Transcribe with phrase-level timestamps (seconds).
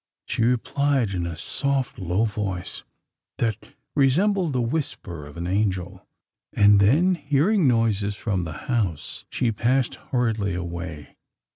[0.25, 2.81] she replied in a soft low voice,
[3.37, 6.07] that resembled the whisper of an angel;
[6.53, 11.15] and then, hearing noises from the house, she passed hurriedly away.